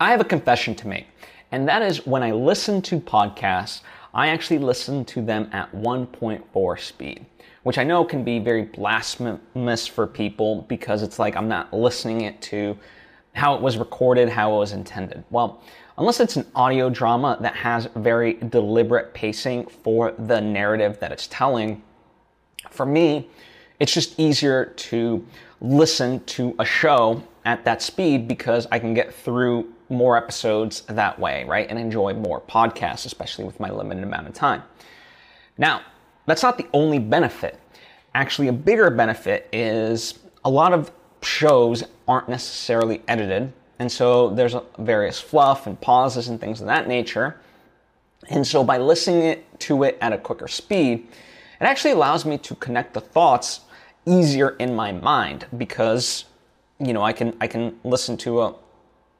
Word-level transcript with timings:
I 0.00 0.12
have 0.12 0.20
a 0.20 0.24
confession 0.24 0.76
to 0.76 0.86
make, 0.86 1.08
and 1.50 1.68
that 1.68 1.82
is 1.82 2.06
when 2.06 2.22
I 2.22 2.30
listen 2.30 2.80
to 2.82 3.00
podcasts, 3.00 3.80
I 4.14 4.28
actually 4.28 4.58
listen 4.58 5.04
to 5.06 5.20
them 5.20 5.50
at 5.52 5.72
1.4 5.72 6.78
speed, 6.78 7.26
which 7.64 7.78
I 7.78 7.84
know 7.84 8.04
can 8.04 8.22
be 8.22 8.38
very 8.38 8.62
blasphemous 8.62 9.88
for 9.88 10.06
people 10.06 10.62
because 10.68 11.02
it's 11.02 11.18
like 11.18 11.34
I'm 11.34 11.48
not 11.48 11.72
listening 11.72 12.20
it 12.20 12.40
to 12.42 12.78
how 13.34 13.56
it 13.56 13.60
was 13.60 13.76
recorded, 13.76 14.28
how 14.28 14.54
it 14.54 14.58
was 14.58 14.70
intended. 14.70 15.24
Well, 15.30 15.62
unless 15.96 16.20
it's 16.20 16.36
an 16.36 16.46
audio 16.54 16.90
drama 16.90 17.36
that 17.40 17.56
has 17.56 17.88
very 17.96 18.34
deliberate 18.34 19.14
pacing 19.14 19.66
for 19.66 20.12
the 20.12 20.40
narrative 20.40 21.00
that 21.00 21.10
it's 21.10 21.26
telling, 21.26 21.82
for 22.70 22.86
me, 22.86 23.28
it's 23.80 23.92
just 23.92 24.18
easier 24.18 24.66
to 24.76 25.26
listen 25.60 26.24
to 26.24 26.54
a 26.60 26.64
show 26.64 27.20
at 27.44 27.64
that 27.64 27.82
speed 27.82 28.28
because 28.28 28.68
I 28.70 28.78
can 28.78 28.94
get 28.94 29.12
through 29.12 29.72
more 29.90 30.16
episodes 30.16 30.82
that 30.82 31.18
way, 31.18 31.44
right? 31.44 31.68
And 31.68 31.78
enjoy 31.78 32.14
more 32.14 32.40
podcasts, 32.40 33.06
especially 33.06 33.44
with 33.44 33.58
my 33.60 33.70
limited 33.70 34.04
amount 34.04 34.28
of 34.28 34.34
time. 34.34 34.62
Now, 35.56 35.82
that's 36.26 36.42
not 36.42 36.58
the 36.58 36.66
only 36.72 36.98
benefit. 36.98 37.58
Actually, 38.14 38.48
a 38.48 38.52
bigger 38.52 38.90
benefit 38.90 39.48
is 39.52 40.18
a 40.44 40.50
lot 40.50 40.72
of 40.72 40.90
shows 41.22 41.84
aren't 42.06 42.28
necessarily 42.28 43.02
edited. 43.08 43.52
And 43.78 43.90
so 43.90 44.30
there's 44.30 44.54
various 44.78 45.20
fluff 45.20 45.66
and 45.66 45.80
pauses 45.80 46.28
and 46.28 46.40
things 46.40 46.60
of 46.60 46.66
that 46.66 46.88
nature. 46.88 47.40
And 48.28 48.46
so 48.46 48.64
by 48.64 48.78
listening 48.78 49.42
to 49.60 49.82
it 49.84 49.98
at 50.00 50.12
a 50.12 50.18
quicker 50.18 50.48
speed, 50.48 51.06
it 51.60 51.64
actually 51.64 51.92
allows 51.92 52.24
me 52.24 52.38
to 52.38 52.54
connect 52.56 52.94
the 52.94 53.00
thoughts 53.00 53.60
easier 54.06 54.50
in 54.50 54.74
my 54.74 54.92
mind 54.92 55.46
because 55.56 56.24
you 56.78 56.92
know 56.92 57.02
I 57.02 57.12
can 57.12 57.36
I 57.40 57.46
can 57.46 57.78
listen 57.84 58.16
to 58.18 58.42
a, 58.42 58.54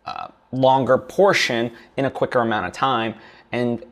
a 0.07 0.33
longer 0.53 0.99
portion 0.99 1.73
in 1.97 2.05
a 2.05 2.11
quicker 2.11 2.41
amount 2.41 2.67
of 2.67 2.73
time 2.73 3.15
and 3.53 3.85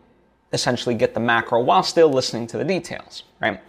essentially 0.52 0.94
get 0.94 1.14
the 1.14 1.20
macro 1.20 1.60
while 1.62 1.82
still 1.82 2.08
listening 2.08 2.46
to 2.46 2.58
the 2.58 2.64
details, 2.64 3.24
right? 3.40 3.60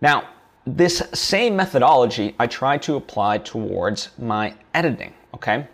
Now, 0.00 0.28
this 0.66 1.02
same 1.14 1.56
methodology 1.56 2.34
I 2.38 2.46
try 2.46 2.78
to 2.78 2.96
apply 2.96 3.38
towards 3.38 4.10
my 4.18 4.54
editing, 4.74 5.12
okay? 5.34 5.66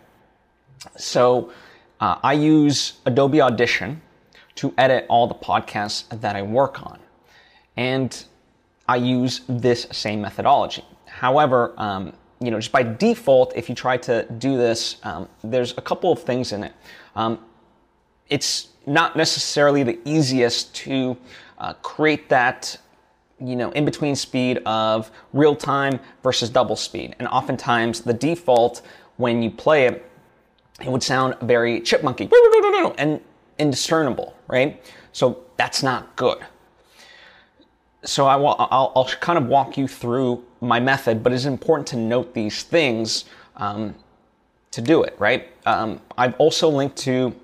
So 0.97 1.51
uh, 1.99 2.19
I 2.21 2.33
use 2.33 2.93
Adobe 3.05 3.41
Audition 3.41 4.01
to 4.55 4.73
edit 4.77 5.05
all 5.09 5.27
the 5.27 5.35
podcasts 5.35 6.07
that 6.21 6.35
I 6.35 6.41
work 6.41 6.83
on. 6.83 6.99
And 7.75 8.23
I 8.87 8.97
use 8.97 9.41
this 9.47 9.87
same 9.91 10.21
methodology. 10.21 10.83
However, 11.05 11.73
um, 11.77 12.13
you 12.43 12.51
know, 12.51 12.59
just 12.59 12.71
by 12.71 12.83
default, 12.83 13.55
if 13.55 13.69
you 13.69 13.75
try 13.75 13.97
to 13.97 14.25
do 14.37 14.57
this, 14.57 14.97
um, 15.03 15.29
there's 15.43 15.77
a 15.77 15.81
couple 15.81 16.11
of 16.11 16.23
things 16.23 16.51
in 16.51 16.63
it. 16.63 16.73
Um, 17.15 17.39
it's 18.29 18.69
not 18.85 19.15
necessarily 19.15 19.83
the 19.83 19.99
easiest 20.05 20.75
to 20.75 21.17
uh, 21.57 21.73
create 21.75 22.29
that, 22.29 22.77
you 23.39 23.55
know, 23.55 23.71
in 23.71 23.85
between 23.85 24.15
speed 24.15 24.57
of 24.65 25.11
real 25.31 25.55
time 25.55 25.99
versus 26.21 26.49
double 26.49 26.75
speed. 26.75 27.15
And 27.19 27.27
oftentimes, 27.27 28.01
the 28.01 28.13
default 28.13 28.81
when 29.17 29.41
you 29.41 29.51
play 29.51 29.85
it, 29.85 30.09
it 30.81 30.89
would 30.89 31.03
sound 31.03 31.35
very 31.41 31.79
chipmunky 31.81 32.29
and 32.97 33.21
indiscernible, 33.57 34.35
right? 34.47 34.83
So 35.11 35.43
that's 35.55 35.83
not 35.83 36.15
good 36.15 36.43
so 38.05 38.25
I 38.25 38.35
will, 38.35 38.55
I'll, 38.59 38.91
I'll, 38.95 39.05
kind 39.05 39.37
of 39.37 39.47
walk 39.47 39.77
you 39.77 39.87
through 39.87 40.43
my 40.61 40.79
method, 40.79 41.23
but 41.23 41.31
it's 41.31 41.45
important 41.45 41.87
to 41.89 41.97
note 41.97 42.33
these 42.33 42.63
things 42.63 43.25
um, 43.55 43.95
to 44.71 44.81
do 44.81 45.03
it, 45.03 45.15
right? 45.19 45.49
Um, 45.65 46.01
I've 46.17 46.35
also 46.35 46.69
linked 46.69 46.97
to 46.97 47.35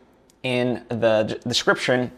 in 0.44 0.84
the 0.90 1.40
description 1.48 2.12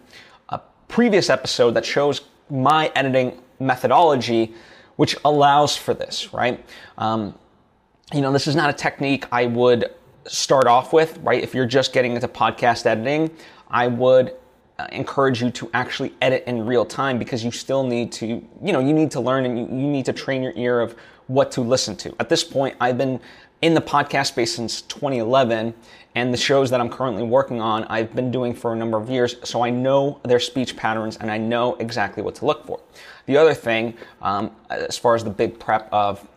a 0.49 0.59
previous 0.87 1.29
episode 1.29 1.71
that 1.71 1.85
shows 1.85 2.21
my 2.49 2.91
editing 2.95 3.39
methodology, 3.59 4.53
which 4.95 5.15
allows 5.25 5.75
for 5.75 5.93
this, 5.93 6.33
right? 6.33 6.63
Um, 6.97 7.37
you 8.13 8.21
know, 8.21 8.31
this 8.31 8.47
is 8.47 8.55
not 8.55 8.69
a 8.69 8.73
technique 8.73 9.25
I 9.31 9.45
would 9.45 9.93
start 10.27 10.67
off 10.67 10.93
with, 10.93 11.17
right? 11.19 11.41
If 11.41 11.53
you're 11.53 11.65
just 11.65 11.93
getting 11.93 12.13
into 12.13 12.27
podcast 12.27 12.85
editing, 12.85 13.31
I 13.69 13.87
would 13.87 14.35
encourage 14.91 15.41
you 15.41 15.49
to 15.51 15.69
actually 15.73 16.13
edit 16.21 16.43
in 16.47 16.65
real 16.65 16.85
time 16.85 17.19
because 17.19 17.43
you 17.43 17.51
still 17.51 17.83
need 17.83 18.11
to, 18.13 18.25
you 18.25 18.73
know, 18.73 18.79
you 18.79 18.93
need 18.93 19.11
to 19.11 19.19
learn 19.19 19.45
and 19.45 19.57
you, 19.57 19.65
you 19.65 19.87
need 19.87 20.05
to 20.05 20.13
train 20.13 20.41
your 20.41 20.53
ear 20.55 20.79
of 20.79 20.95
what 21.27 21.51
to 21.51 21.61
listen 21.61 21.95
to. 21.97 22.15
At 22.19 22.29
this 22.29 22.43
point, 22.43 22.75
I've 22.79 22.97
been 22.97 23.19
in 23.61 23.73
the 23.73 23.81
podcast 23.81 24.27
space 24.27 24.55
since 24.55 24.81
2011 24.83 25.73
and 26.15 26.33
the 26.33 26.37
shows 26.37 26.69
that 26.71 26.81
I'm 26.81 26.89
currently 26.89 27.23
working 27.23 27.61
on, 27.61 27.85
I've 27.85 28.13
been 28.15 28.31
doing 28.31 28.53
for 28.53 28.73
a 28.73 28.75
number 28.75 28.97
of 28.97 29.09
years, 29.09 29.35
so 29.43 29.63
I 29.63 29.69
know 29.69 30.19
their 30.23 30.39
speech 30.39 30.75
patterns 30.75 31.17
and 31.17 31.31
I 31.31 31.37
know 31.37 31.75
exactly 31.75 32.21
what 32.21 32.35
to 32.35 32.45
look 32.45 32.65
for. 32.65 32.81
The 33.27 33.37
other 33.37 33.53
thing, 33.53 33.95
um, 34.21 34.51
as 34.69 34.97
far 34.97 35.15
as 35.15 35.23
the 35.23 35.29
big 35.29 35.59
prep 35.59 35.87
of, 35.91 36.27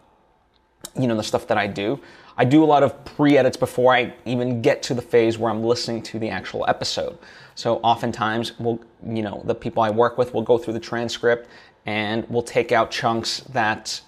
you 0.98 1.08
know, 1.08 1.16
the 1.16 1.22
stuff 1.22 1.46
that 1.48 1.58
I 1.58 1.66
do, 1.66 2.00
I 2.36 2.44
do 2.44 2.64
a 2.64 2.66
lot 2.66 2.82
of 2.82 3.04
pre-edits 3.04 3.56
before 3.56 3.94
I 3.94 4.12
even 4.24 4.60
get 4.60 4.82
to 4.84 4.94
the 4.94 5.02
phase 5.02 5.38
where 5.38 5.50
I'm 5.50 5.62
listening 5.62 6.02
to 6.02 6.18
the 6.18 6.28
actual 6.28 6.64
episode. 6.68 7.16
So 7.54 7.76
oftentimes 7.78 8.58
we'll, 8.58 8.80
you 9.06 9.22
know, 9.22 9.42
the 9.44 9.54
people 9.54 9.82
I 9.82 9.90
work 9.90 10.18
with 10.18 10.34
will 10.34 10.42
go 10.42 10.58
through 10.58 10.74
the 10.74 10.80
transcript 10.80 11.48
and 11.86 12.28
we'll 12.28 12.42
take 12.42 12.72
out 12.72 12.90
chunks 12.90 13.40
that, 13.52 14.00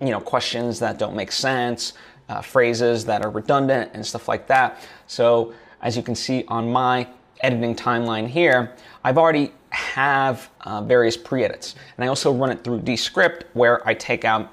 you 0.00 0.10
know, 0.10 0.20
questions 0.20 0.78
that 0.78 0.98
don't 0.98 1.14
make 1.14 1.32
sense, 1.32 1.92
uh, 2.28 2.40
phrases 2.40 3.04
that 3.04 3.22
are 3.22 3.30
redundant 3.30 3.90
and 3.92 4.04
stuff 4.04 4.28
like 4.28 4.46
that. 4.46 4.80
So 5.06 5.52
as 5.82 5.96
you 5.96 6.02
can 6.02 6.14
see 6.14 6.44
on 6.48 6.72
my 6.72 7.06
editing 7.40 7.74
timeline 7.76 8.26
here, 8.26 8.74
I've 9.04 9.18
already 9.18 9.52
have 9.70 10.48
uh, 10.62 10.80
various 10.80 11.16
pre-edits. 11.16 11.74
And 11.96 12.04
I 12.04 12.08
also 12.08 12.32
run 12.32 12.50
it 12.50 12.64
through 12.64 12.80
Descript 12.80 13.44
where 13.52 13.86
I 13.86 13.92
take 13.92 14.24
out 14.24 14.52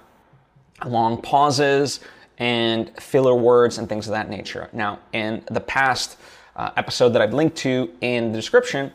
long 0.85 1.22
pauses, 1.22 2.01
and 2.38 2.92
filler 3.00 3.36
words 3.36 3.78
and 3.78 3.88
things 3.88 4.08
of 4.08 4.12
that 4.12 4.30
nature. 4.30 4.70
Now, 4.74 5.00
in 5.14 5.44
the 5.52 5.60
past 5.62 6.18
uh, 6.56 6.72
episode 6.78 7.10
that 7.10 7.22
I've 7.22 7.34
linked 7.34 7.58
to 7.58 7.92
in 8.02 8.32
the 8.32 8.38
description, 8.38 8.92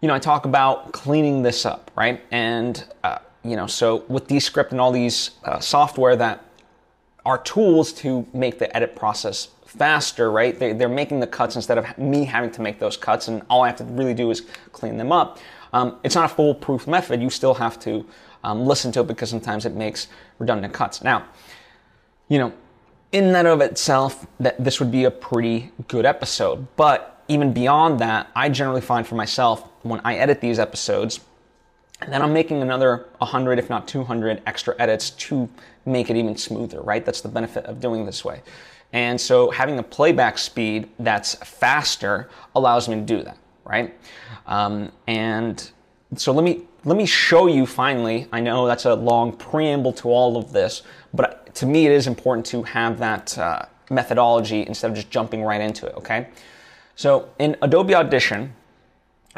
you 0.00 0.08
know, 0.08 0.14
I 0.14 0.18
talk 0.18 0.44
about 0.44 0.92
cleaning 0.92 1.42
this 1.42 1.64
up, 1.64 1.90
right? 1.96 2.22
And, 2.30 2.84
uh, 3.02 3.18
you 3.42 3.56
know, 3.56 3.66
so 3.66 4.04
with 4.08 4.26
Descript 4.26 4.72
and 4.72 4.80
all 4.80 4.92
these 4.92 5.32
uh, 5.44 5.58
software 5.58 6.16
that 6.16 6.44
are 7.24 7.38
tools 7.38 7.92
to 7.92 8.26
make 8.32 8.58
the 8.58 8.74
edit 8.76 8.94
process 8.94 9.48
faster, 9.64 10.30
right? 10.30 10.58
They, 10.58 10.70
are 10.82 10.88
making 10.88 11.20
the 11.20 11.26
cuts 11.26 11.56
instead 11.56 11.78
of 11.78 11.98
me 11.98 12.24
having 12.24 12.50
to 12.52 12.62
make 12.62 12.78
those 12.78 12.96
cuts, 12.96 13.28
and 13.28 13.42
all 13.50 13.62
I 13.62 13.68
have 13.68 13.76
to 13.76 13.84
really 13.84 14.14
do 14.14 14.30
is 14.30 14.42
clean 14.72 14.96
them 14.96 15.12
up. 15.12 15.38
Um, 15.72 15.98
it's 16.04 16.14
not 16.14 16.30
a 16.30 16.34
foolproof 16.34 16.86
method. 16.86 17.20
You 17.20 17.30
still 17.30 17.54
have 17.54 17.78
to 17.80 18.06
um, 18.44 18.64
listen 18.64 18.92
to 18.92 19.00
it 19.00 19.06
because 19.08 19.28
sometimes 19.28 19.66
it 19.66 19.74
makes 19.74 20.06
redundant 20.38 20.72
cuts. 20.72 21.02
Now, 21.02 21.26
you 22.28 22.38
know, 22.38 22.52
in 23.12 23.34
and 23.34 23.48
of 23.48 23.60
itself, 23.60 24.26
that 24.40 24.62
this 24.62 24.80
would 24.80 24.90
be 24.90 25.04
a 25.04 25.10
pretty 25.10 25.70
good 25.88 26.04
episode. 26.04 26.66
But 26.76 27.24
even 27.28 27.52
beyond 27.52 27.98
that, 28.00 28.30
I 28.34 28.48
generally 28.48 28.80
find 28.80 29.06
for 29.06 29.14
myself 29.14 29.68
when 29.82 30.00
I 30.04 30.16
edit 30.16 30.40
these 30.40 30.58
episodes, 30.58 31.20
then 32.08 32.20
I'm 32.20 32.32
making 32.32 32.60
another 32.62 33.06
100, 33.18 33.58
if 33.58 33.70
not 33.70 33.88
200 33.88 34.42
extra 34.46 34.74
edits 34.78 35.10
to 35.10 35.48
make 35.86 36.10
it 36.10 36.16
even 36.16 36.36
smoother, 36.36 36.80
right? 36.82 37.04
That's 37.04 37.20
the 37.20 37.28
benefit 37.28 37.64
of 37.64 37.80
doing 37.80 38.04
this 38.04 38.24
way. 38.24 38.42
And 38.92 39.20
so 39.20 39.50
having 39.50 39.78
a 39.78 39.82
playback 39.82 40.38
speed 40.38 40.88
that's 40.98 41.34
faster 41.36 42.28
allows 42.54 42.88
me 42.88 42.96
to 42.96 43.02
do 43.02 43.22
that, 43.22 43.36
right? 43.64 43.94
Um, 44.46 44.92
and 45.06 45.70
so 46.16 46.32
let 46.32 46.44
me 46.44 46.62
let 46.84 46.96
me 46.96 47.06
show 47.06 47.48
you 47.48 47.66
finally. 47.66 48.28
I 48.30 48.40
know 48.40 48.66
that's 48.66 48.84
a 48.84 48.94
long 48.94 49.32
preamble 49.32 49.92
to 49.94 50.08
all 50.08 50.36
of 50.36 50.52
this, 50.52 50.82
but 51.12 51.45
to 51.56 51.66
me, 51.66 51.86
it 51.86 51.92
is 51.92 52.06
important 52.06 52.46
to 52.46 52.62
have 52.62 52.98
that 52.98 53.36
uh, 53.38 53.62
methodology 53.90 54.66
instead 54.66 54.90
of 54.90 54.96
just 54.96 55.10
jumping 55.10 55.42
right 55.42 55.60
into 55.60 55.86
it, 55.86 55.94
okay? 55.96 56.28
So 56.94 57.30
in 57.38 57.56
Adobe 57.62 57.94
Audition, 57.94 58.54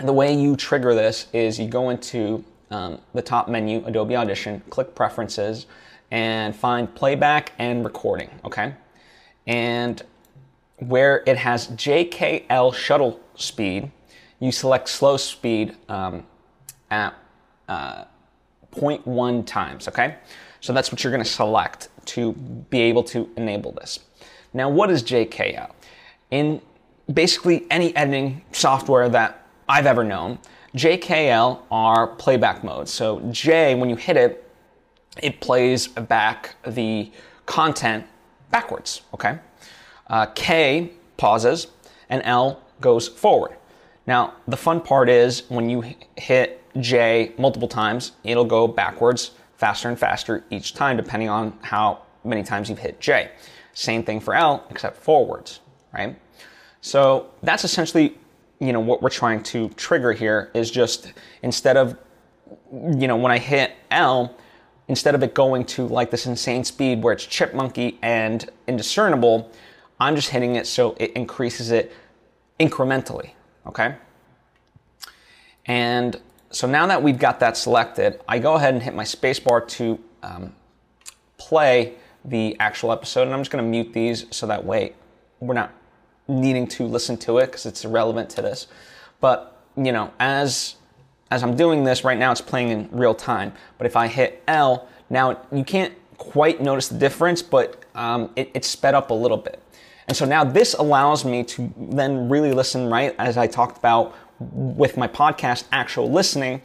the 0.03 0.13
way 0.13 0.35
you 0.35 0.57
trigger 0.57 0.95
this 0.95 1.29
is 1.33 1.59
you 1.59 1.69
go 1.69 1.91
into 1.91 2.45
um, 2.71 3.01
the 3.15 3.23
top 3.23 3.49
menu, 3.49 3.85
Adobe 3.87 4.17
Audition, 4.17 4.63
click 4.69 4.95
Preferences, 4.95 5.67
and 6.11 6.55
find 6.55 6.93
Playback 6.93 7.53
and 7.59 7.85
Recording, 7.85 8.31
okay? 8.45 8.75
And 9.47 10.03
where 10.79 11.23
it 11.27 11.37
has 11.37 11.69
JKL 11.69 12.75
shuttle 12.75 13.21
speed, 13.37 13.91
you 14.41 14.51
select 14.51 14.89
slow 14.89 15.17
speed 15.17 15.77
um, 15.89 16.25
at 16.91 17.15
uh, 17.69 18.05
0.1 18.75 19.47
times, 19.47 19.89
okay? 19.89 20.17
So 20.61 20.73
that's 20.73 20.91
what 20.91 21.03
you're 21.03 21.13
gonna 21.13 21.25
select 21.25 21.89
to 22.09 22.33
be 22.33 22.81
able 22.81 23.03
to 23.05 23.29
enable 23.37 23.73
this. 23.73 24.01
Now, 24.53 24.69
what 24.69 24.91
is 24.91 25.03
JKL? 25.03 25.71
In 26.31 26.61
basically 27.13 27.67
any 27.71 27.95
editing 27.97 28.43
software 28.53 29.09
that 29.09 29.47
I've 29.69 29.87
ever 29.87 30.05
known, 30.05 30.39
JKL 30.75 31.63
are 31.71 32.07
playback 32.07 32.65
modes. 32.65 32.93
So 32.93 33.21
J, 33.31 33.75
when 33.75 33.91
you 33.91 33.97
hit 33.97 34.17
it, 34.17 34.45
it 35.23 35.41
plays 35.41 35.89
back 35.89 36.57
the 36.67 37.11
content 37.47 38.07
backwards, 38.51 39.03
okay? 39.15 39.39
Uh, 40.07 40.27
K 40.35 40.93
pauses, 41.17 41.69
and 42.09 42.23
L 42.25 42.63
goes 42.81 43.09
forward. 43.09 43.57
Now, 44.07 44.35
the 44.47 44.57
fun 44.57 44.81
part 44.81 45.09
is 45.11 45.43
when 45.49 45.69
you 45.69 45.85
hit 46.17 46.63
J 46.81 47.33
multiple 47.39 47.69
times, 47.69 48.13
it'll 48.25 48.45
go 48.45 48.69
backwards 48.69 49.33
faster 49.59 49.89
and 49.89 49.99
faster 49.99 50.45
each 50.51 50.73
time, 50.73 50.97
depending 50.97 51.29
on 51.29 51.59
how 51.63 52.03
many 52.25 52.43
times 52.43 52.71
you've 52.71 52.79
hit 52.79 53.01
J. 53.01 53.31
Same 53.75 54.03
thing 54.03 54.21
for 54.21 54.35
L, 54.35 54.65
except 54.71 54.97
forwards, 54.97 55.61
right? 55.93 56.19
So 56.81 57.31
that's 57.43 57.65
essentially, 57.65 58.17
you 58.61 58.73
know, 58.73 58.81
what 58.81 59.03
we're 59.03 59.11
trying 59.11 59.43
to 59.45 59.69
trigger 59.71 60.13
here 60.13 60.51
is 60.55 60.71
just 60.71 61.13
instead 61.43 61.77
of, 61.77 61.99
you 62.73 63.09
know, 63.09 63.17
when 63.17 63.33
I 63.33 63.39
hit 63.39 63.73
L, 63.91 64.37
instead 64.87 65.15
of 65.15 65.23
it 65.23 65.35
going 65.35 65.65
to 65.67 65.87
like 65.87 66.11
this 66.11 66.27
insane 66.27 66.65
speed 66.65 67.03
where 67.03 67.13
it's 67.13 67.27
chipmunky 67.27 67.99
and 68.01 68.49
indiscernible, 68.69 69.51
I'm 69.99 70.15
just 70.15 70.31
hitting 70.31 70.55
it 70.55 70.69
so 70.69 70.95
it 70.99 71.13
increases 71.13 71.73
it 71.73 71.93
incrementally, 72.61 73.31
okay? 73.67 73.97
And 75.67 76.21
so 76.51 76.67
now 76.67 76.87
that 76.87 77.03
we've 77.03 77.19
got 77.19 77.41
that 77.41 77.57
selected, 77.57 78.21
I 78.29 78.39
go 78.39 78.55
ahead 78.55 78.75
and 78.75 78.83
hit 78.83 78.95
my 78.95 79.05
spacebar 79.05 79.67
to 79.69 79.99
um, 80.23 80.55
play 81.37 81.95
the 82.25 82.57
actual 82.59 82.93
episode. 82.93 83.23
And 83.23 83.33
I'm 83.33 83.41
just 83.41 83.51
going 83.51 83.65
to 83.65 83.69
mute 83.69 83.93
these 83.93 84.27
so 84.31 84.47
that 84.47 84.65
way 84.65 84.95
we're 85.41 85.55
not 85.55 85.73
needing 86.27 86.67
to 86.67 86.85
listen 86.85 87.17
to 87.19 87.39
it 87.39 87.47
because 87.47 87.67
it's 87.67 87.85
irrelevant 87.85 88.31
to 88.31 88.43
this. 88.43 88.67
But, 89.21 89.61
you 89.77 89.93
know, 89.93 90.13
as 90.19 90.77
as 91.31 91.43
I'm 91.43 91.57
doing 91.57 91.85
this 91.85 92.05
right 92.05 92.17
now, 92.19 92.33
it's 92.33 92.41
playing 92.41 92.71
in 92.71 92.89
real 92.91 93.15
time. 93.15 93.53
But 93.77 93.87
if 93.87 93.97
I 93.97 94.07
hit 94.07 94.43
L, 94.49 94.89
now 95.11 95.39
you 95.53 95.63
can't 95.63 95.93
quite 96.17 96.63
notice 96.63 96.89
the 96.89 96.99
difference, 96.99 97.43
but 97.43 97.85
um, 97.95 98.31
it, 98.35 98.51
it's 98.55 98.67
sped 98.67 98.95
up 98.95 99.11
a 99.11 99.15
little 99.15 99.37
bit. 99.37 99.63
And 100.07 100.17
so 100.17 100.25
now 100.25 100.43
this 100.43 100.73
allows 100.73 101.27
me 101.27 101.45
to 101.45 101.73
then 101.77 102.31
really 102.31 102.53
listen, 102.53 102.89
right, 102.89 103.15
as 103.19 103.37
I 103.37 103.47
talked 103.47 103.77
about 103.77 104.15
with 104.41 104.97
my 104.97 105.09
podcast, 105.09 105.65
actual 105.73 106.11
listening. 106.11 106.63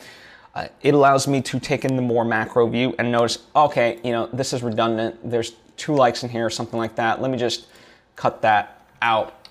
Uh, 0.55 0.67
it 0.81 0.93
allows 0.93 1.27
me 1.27 1.41
to 1.41 1.59
take 1.59 1.83
in 1.83 1.95
the 1.95 2.01
more 2.01 2.23
macro 2.23 2.67
view 2.67 2.93
and 2.99 3.11
notice, 3.11 3.39
okay, 3.55 3.99
you 4.03 4.11
know, 4.11 4.29
this 4.31 4.53
is 4.53 4.61
redundant. 4.61 5.17
There's 5.27 5.53
two 5.77 5.95
likes 5.95 6.23
in 6.23 6.29
here 6.29 6.45
or 6.45 6.49
something 6.51 6.77
like 6.77 6.95
that. 6.95 7.21
Let 7.21 7.31
me 7.31 7.37
just 7.37 7.67
cut 8.15 8.41
that 8.43 8.85
out 9.01 9.47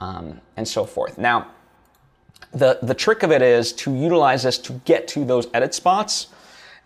um, 0.00 0.40
and 0.56 0.68
so 0.68 0.84
forth. 0.84 1.16
Now, 1.16 1.48
the, 2.52 2.78
the 2.82 2.94
trick 2.94 3.22
of 3.22 3.32
it 3.32 3.40
is 3.40 3.72
to 3.74 3.94
utilize 3.94 4.42
this 4.42 4.58
to 4.58 4.74
get 4.84 5.08
to 5.08 5.24
those 5.24 5.46
edit 5.54 5.72
spots. 5.72 6.26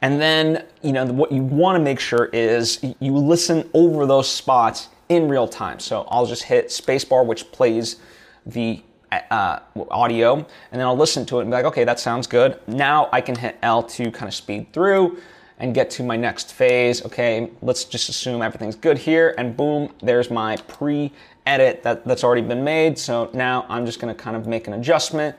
And 0.02 0.20
then, 0.20 0.64
you 0.82 0.92
know, 0.92 1.06
what 1.06 1.32
you 1.32 1.42
want 1.42 1.76
to 1.76 1.82
make 1.82 1.98
sure 1.98 2.26
is 2.26 2.84
you 3.00 3.16
listen 3.16 3.68
over 3.74 4.06
those 4.06 4.30
spots 4.30 4.88
in 5.08 5.28
real 5.28 5.48
time. 5.48 5.80
So 5.80 6.06
I'll 6.08 6.26
just 6.26 6.44
hit 6.44 6.68
spacebar, 6.68 7.24
which 7.24 7.50
plays 7.50 7.96
the 8.44 8.82
uh, 9.12 9.60
audio, 9.90 10.34
and 10.36 10.46
then 10.72 10.82
I'll 10.82 10.96
listen 10.96 11.26
to 11.26 11.38
it 11.38 11.42
and 11.42 11.50
be 11.50 11.54
like, 11.54 11.64
okay, 11.66 11.84
that 11.84 12.00
sounds 12.00 12.26
good. 12.26 12.60
Now 12.66 13.08
I 13.12 13.20
can 13.20 13.36
hit 13.36 13.56
L 13.62 13.82
to 13.82 14.10
kind 14.10 14.28
of 14.28 14.34
speed 14.34 14.72
through 14.72 15.18
and 15.58 15.74
get 15.74 15.90
to 15.90 16.02
my 16.02 16.16
next 16.16 16.52
phase. 16.52 17.04
Okay, 17.04 17.50
let's 17.62 17.84
just 17.84 18.08
assume 18.08 18.42
everything's 18.42 18.76
good 18.76 18.98
here, 18.98 19.34
and 19.38 19.56
boom, 19.56 19.92
there's 20.02 20.30
my 20.30 20.56
pre 20.68 21.12
edit 21.46 21.82
that, 21.84 22.04
that's 22.04 22.24
already 22.24 22.42
been 22.42 22.64
made. 22.64 22.98
So 22.98 23.30
now 23.32 23.64
I'm 23.68 23.86
just 23.86 24.00
gonna 24.00 24.14
kind 24.14 24.36
of 24.36 24.46
make 24.46 24.66
an 24.66 24.74
adjustment, 24.74 25.36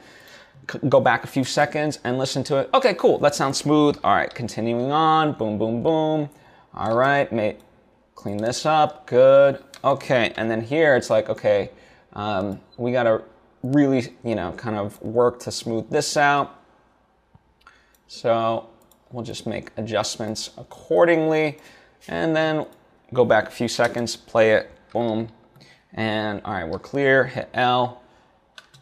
c- 0.72 0.80
go 0.88 1.00
back 1.00 1.24
a 1.24 1.28
few 1.28 1.44
seconds 1.44 2.00
and 2.04 2.18
listen 2.18 2.44
to 2.46 2.58
it. 2.58 2.70
Okay, 2.74 2.94
cool, 2.94 3.20
that 3.20 3.36
sounds 3.36 3.58
smooth. 3.58 3.98
All 4.04 4.16
right, 4.16 4.34
continuing 4.34 4.92
on, 4.92 5.34
boom, 5.34 5.58
boom, 5.58 5.84
boom. 5.84 6.30
All 6.74 6.96
right, 6.96 7.32
mate, 7.32 7.60
clean 8.16 8.38
this 8.38 8.66
up, 8.66 9.06
good. 9.06 9.64
Okay, 9.84 10.34
and 10.38 10.50
then 10.50 10.62
here 10.62 10.96
it's 10.96 11.10
like, 11.10 11.30
okay, 11.30 11.70
um, 12.14 12.60
we 12.78 12.92
gotta 12.92 13.24
really, 13.64 14.14
you 14.24 14.36
know, 14.36 14.52
kind 14.54 14.76
of 14.76 15.02
work 15.02 15.40
to 15.42 15.52
smooth 15.52 15.90
this 15.90 16.18
out. 16.18 16.60
So 18.08 18.70
we'll 19.12 19.24
just 19.24 19.46
make 19.46 19.72
adjustments 19.78 20.52
accordingly 20.58 21.58
and 22.08 22.36
then 22.36 22.66
go 23.14 23.26
back 23.26 23.48
a 23.48 23.52
few 23.52 23.68
seconds, 23.68 24.16
play 24.16 24.54
it, 24.54 24.72
boom, 24.92 25.30
and 25.94 26.42
all 26.46 26.54
right, 26.54 26.68
we're 26.68 26.80
clear, 26.80 27.26
hit 27.26 27.50
L. 27.54 28.02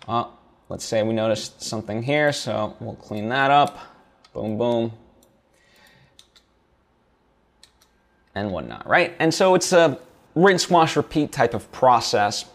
Oh, 0.08 0.32
let's 0.70 0.86
say 0.86 1.04
we 1.04 1.14
noticed 1.14 1.62
something 1.62 2.04
here, 2.04 2.32
so 2.32 2.76
we'll 2.80 2.96
clean 2.96 3.30
that 3.30 3.52
up. 3.52 3.80
Boom, 4.34 4.58
boom. 4.58 4.92
And 8.36 8.52
whatnot, 8.52 8.88
right? 8.88 9.16
And 9.20 9.34
so 9.34 9.56
it's 9.56 9.72
a 9.72 9.98
rinse, 10.36 10.70
wash, 10.70 10.98
repeat 10.98 11.32
type 11.32 11.54
of 11.54 11.72
process, 11.72 12.46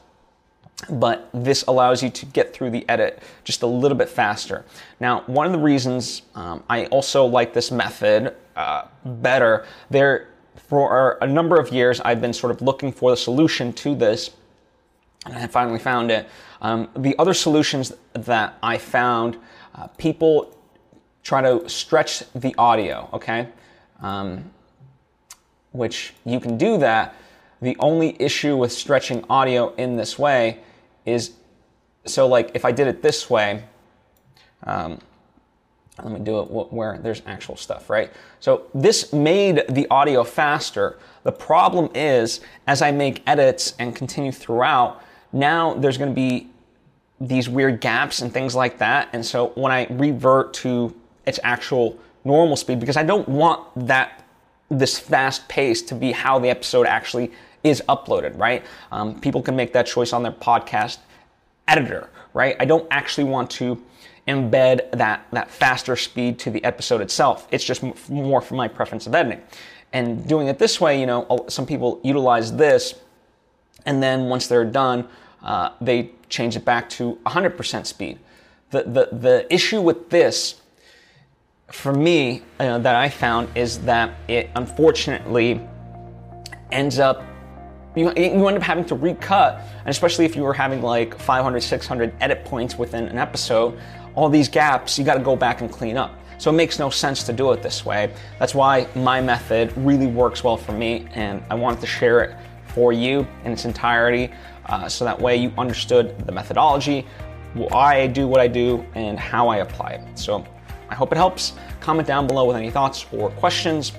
but 0.88 1.29
this 1.35 1.65
allows 1.69 2.03
you 2.03 2.11
to 2.11 2.27
get 2.27 2.55
through 2.55 2.71
the 2.71 2.88
edit 2.88 3.23
just 3.44 3.62
a 3.62 3.67
little 3.67 3.97
bit 3.97 4.09
faster. 4.09 4.65
Now, 4.99 5.23
one 5.27 5.47
of 5.47 5.53
the 5.53 5.59
reasons 5.59 6.23
um, 6.35 6.62
I 6.71 6.87
also 6.87 7.25
like 7.27 7.53
this 7.53 7.71
method 7.71 8.35
uh, 8.56 8.87
better, 9.05 9.67
there 9.91 10.29
for 10.56 11.19
a 11.21 11.27
number 11.27 11.59
of 11.59 11.71
years, 11.71 12.00
I've 12.00 12.21
been 12.21 12.32
sort 12.32 12.50
of 12.53 12.62
looking 12.62 12.93
for 12.93 13.11
the 13.11 13.17
solution 13.17 13.73
to 13.75 13.94
this 13.94 14.31
and 15.27 15.37
I 15.37 15.47
finally 15.49 15.79
found 15.79 16.11
it. 16.11 16.29
Um, 16.62 16.88
the 16.97 17.17
other 17.19 17.35
solutions 17.35 17.93
that 18.15 18.56
I 18.62 18.79
found, 18.79 19.37
uh, 19.75 19.88
people 19.99 20.56
try 21.23 21.43
to 21.43 21.69
stretch 21.69 22.23
the 22.35 22.55
audio, 22.56 23.09
okay? 23.12 23.49
Um, 24.00 24.50
which 25.73 26.15
you 26.25 26.41
can 26.41 26.56
do 26.56 26.79
that. 26.79 27.15
The 27.61 27.77
only 27.79 28.17
issue 28.21 28.56
with 28.56 28.73
stretching 28.73 29.25
audio 29.29 29.75
in 29.75 29.97
this 29.97 30.19
way 30.19 30.61
is 31.05 31.32
so, 32.05 32.26
like, 32.26 32.50
if 32.55 32.64
I 32.64 32.73
did 32.73 32.88
it 32.88 33.02
this 33.02 33.29
way, 33.29 33.64
um, 34.64 34.99
let 36.02 36.12
me 36.12 36.20
do 36.20 36.41
it 36.41 36.44
where 36.73 36.99
there's 36.99 37.23
actual 37.26 37.56
stuff, 37.56 37.91
right? 37.91 38.11
So 38.41 38.67
this 38.75 39.12
made 39.12 39.64
the 39.69 39.87
audio 39.91 40.25
faster. 40.25 40.99
The 41.25 41.32
problem 41.32 41.91
is, 41.94 42.41
as 42.67 42.81
I 42.81 42.91
make 42.91 43.23
edits 43.26 43.75
and 43.79 43.94
continue 43.94 44.32
throughout, 44.32 45.02
now 45.32 45.75
there's 45.75 45.99
going 45.99 46.11
to 46.11 46.14
be 46.14 46.49
these 47.20 47.49
weird 47.49 47.81
gaps 47.81 48.23
and 48.23 48.32
things 48.32 48.55
like 48.55 48.79
that. 48.79 49.11
And 49.12 49.25
so 49.25 49.49
when 49.49 49.73
I 49.73 49.87
revert 49.91 50.55
to 50.55 50.94
its 51.26 51.38
actual 51.43 51.99
normal 52.25 52.56
speed, 52.56 52.81
because 52.81 52.96
I 52.96 53.03
don't 53.03 53.29
want 53.29 53.67
that 53.87 54.25
this 54.70 54.99
fast 54.99 55.49
pace 55.49 55.82
to 55.82 55.94
be 55.94 56.12
how 56.12 56.38
the 56.38 56.49
episode 56.49 56.87
actually 56.87 57.31
is 57.62 57.83
uploaded, 57.89 58.39
right? 58.39 58.65
Um, 58.93 59.21
people 59.21 59.43
can 59.43 59.57
make 59.57 59.73
that 59.73 59.87
choice 59.87 60.12
on 60.12 60.23
their 60.23 60.33
podcast 60.33 60.99
editor, 61.69 62.11
right? 62.35 62.57
I 62.59 62.65
don't 62.65 62.87
actually 62.91 63.25
want 63.25 63.51
to 63.53 63.81
embed 64.29 64.91
that 64.93 65.27
that 65.32 65.51
faster 65.51 65.96
speed 65.96 66.39
to 66.39 66.51
the 66.51 66.63
episode 66.65 67.01
itself. 67.01 67.49
It's 67.51 67.65
just 67.65 67.82
more 68.08 68.41
for 68.41 68.55
my 68.55 68.69
preference 68.69 69.06
of 69.06 69.15
editing. 69.15 69.43
And 69.93 70.27
doing 70.29 70.46
it 70.46 70.58
this 70.58 70.81
way, 70.81 71.01
you 71.01 71.06
know, 71.06 71.46
some 71.49 71.67
people 71.67 72.01
utilize 72.05 72.55
this 72.55 72.94
and 73.87 74.03
then 74.03 74.29
once 74.29 74.46
they're 74.46 74.65
done, 74.65 75.08
uh, 75.43 75.70
they 75.81 76.11
change 76.29 76.56
it 76.56 76.65
back 76.65 76.89
to 76.91 77.19
100% 77.27 77.87
speed. 77.87 78.19
The, 78.70 78.82
the, 78.84 79.08
the 79.17 79.53
issue 79.53 79.81
with 79.81 80.11
this, 80.11 80.61
for 81.69 81.93
me, 81.93 82.43
uh, 82.58 82.79
that 82.79 82.94
I 82.94 83.08
found 83.08 83.49
is 83.56 83.81
that 83.81 84.15
it 84.29 84.51
unfortunately 84.55 85.61
ends 86.70 86.99
up 86.99 87.25
you, 87.97 88.13
you 88.17 88.47
end 88.47 88.56
up 88.56 88.63
having 88.63 88.85
to 88.87 88.94
recut, 88.94 89.61
and 89.79 89.89
especially 89.89 90.25
if 90.25 90.37
you 90.37 90.43
were 90.43 90.55
having 90.55 90.82
like 90.82 91.19
500, 91.19 91.61
600 91.61 92.15
edit 92.20 92.44
points 92.44 92.79
within 92.79 93.09
an 93.09 93.19
episode, 93.19 93.79
all 94.15 94.29
these 94.29 94.49
gaps 94.49 94.99
you 94.99 95.05
got 95.05 95.15
to 95.15 95.23
go 95.23 95.37
back 95.37 95.61
and 95.61 95.70
clean 95.70 95.97
up. 95.97 96.15
So 96.39 96.51
it 96.51 96.55
makes 96.55 96.79
no 96.79 96.89
sense 96.89 97.23
to 97.25 97.32
do 97.32 97.53
it 97.53 97.63
this 97.63 97.85
way. 97.85 98.15
That's 98.39 98.55
why 98.55 98.87
my 98.94 99.20
method 99.20 99.77
really 99.77 100.06
works 100.06 100.43
well 100.43 100.56
for 100.56 100.73
me, 100.73 101.06
and 101.15 101.43
I 101.51 101.55
wanted 101.55 101.81
to 101.81 101.87
share 101.87 102.23
it 102.23 102.37
for 102.69 102.93
you 102.93 103.27
in 103.44 103.53
its 103.53 103.65
entirety 103.65 104.32
uh, 104.67 104.89
so 104.89 105.05
that 105.05 105.20
way 105.20 105.37
you 105.37 105.53
understood 105.59 106.19
the 106.27 106.32
methodology, 106.32 107.06
why 107.55 108.01
I 108.01 108.06
do 108.06 108.29
what 108.29 108.41
I 108.41 108.47
do, 108.47 108.87
and 108.94 109.19
how 109.19 109.49
I 109.49 109.59
apply 109.59 109.91
it. 109.91 110.19
So 110.19 110.47
I 110.89 110.94
hope 110.94 111.13
it 111.13 111.17
helps. 111.17 111.55
Comment 111.81 112.06
down 112.06 112.27
below 112.27 112.47
with 112.47 112.56
any 112.56 112.70
thoughts 112.70 113.06
or 113.13 113.31
questions. 113.31 113.93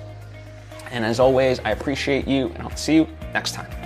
And 0.90 1.04
as 1.04 1.20
always, 1.20 1.60
I 1.60 1.70
appreciate 1.70 2.26
you, 2.26 2.48
and 2.48 2.62
I'll 2.62 2.76
see 2.76 2.94
you 2.96 3.08
next 3.32 3.54
time. 3.54 3.81